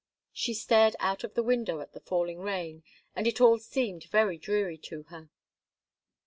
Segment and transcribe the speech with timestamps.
[0.33, 2.81] She stared out of the window at the falling rain,
[3.15, 5.29] and it all seemed very dreary to her.